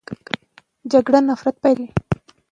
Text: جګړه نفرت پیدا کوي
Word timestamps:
جګړه 0.91 1.19
نفرت 1.29 1.55
پیدا 1.63 1.77
کوي 1.87 1.87